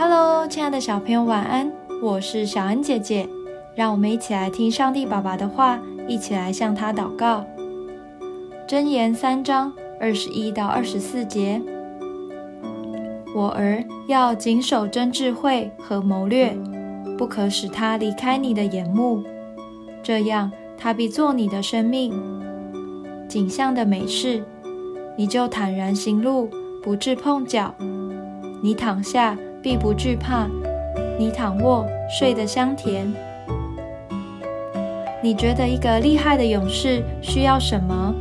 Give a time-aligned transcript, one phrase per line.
[0.00, 1.72] Hello，亲爱的小朋友，晚安！
[2.00, 3.28] 我是小恩姐姐，
[3.74, 7.44] 让我们一起来听上帝爸爸的话，一起来向他祷告。
[8.68, 11.60] 箴言三章二十一到二十四节：
[13.34, 16.56] 我儿要谨守真智慧和谋略，
[17.18, 19.24] 不可使他离开你的眼目，
[20.00, 22.12] 这样他必做你的生命
[23.28, 24.44] 景象的美事，
[25.16, 26.48] 你就坦然行路，
[26.84, 27.74] 不致碰脚。
[28.62, 29.36] 你躺下。
[29.62, 30.46] 必不惧怕，
[31.18, 33.12] 你躺卧睡得香甜。
[35.20, 38.14] 你觉得一个厉害的勇士需要什么？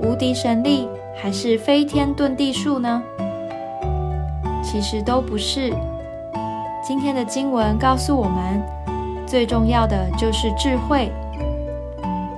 [0.00, 0.86] 无敌神力
[1.16, 3.02] 还是飞天遁地术呢？
[4.62, 5.72] 其实都不是。
[6.86, 8.62] 今天的经文告诉我们，
[9.26, 11.10] 最重要的就是智慧。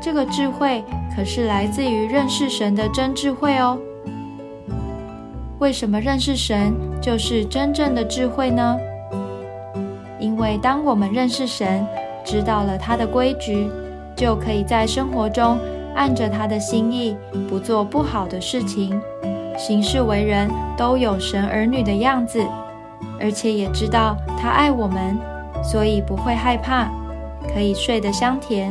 [0.01, 0.84] 这个智慧
[1.16, 3.77] 可是来自于认识神的真智慧哦。
[5.59, 8.76] 为什么认识神就是真正的智慧呢？
[10.21, 11.87] 因为当我们认识神，
[12.23, 13.71] 知道了他的规矩，
[14.15, 15.59] 就可以在生活中
[15.95, 17.16] 按着他的心意，
[17.48, 19.01] 不做不好的事情，
[19.57, 22.45] 行事为人都有神儿女的样子，
[23.18, 25.16] 而且也知道他爱我们，
[25.65, 26.91] 所以不会害怕，
[27.54, 28.70] 可以睡得香甜。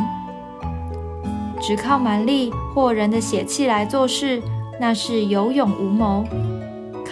[1.60, 4.40] 只靠蛮力或人的血气来做事，
[4.80, 6.24] 那是有勇无谋。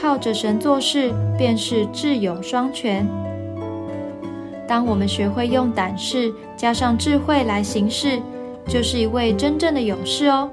[0.03, 3.07] 靠着神做事，便是智勇双全。
[4.67, 8.21] 当我们学会用胆识加上智慧来行事，
[8.67, 10.49] 就是一位真正的勇士哦。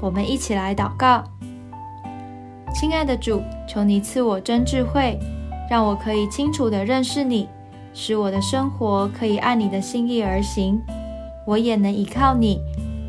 [0.00, 1.24] 我们一起来祷告：
[2.72, 5.18] 亲爱的主，求你赐我真智慧，
[5.68, 7.48] 让我可以清楚的认识你，
[7.92, 10.80] 使我的生活可以按你的心意而行。
[11.44, 12.60] 我也能依靠你，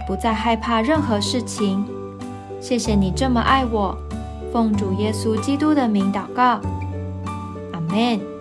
[0.07, 1.85] 不再害怕任何事情。
[2.59, 3.97] 谢谢你这么爱我，
[4.51, 6.59] 奉主耶稣基督的名祷告，
[7.71, 8.36] 阿门。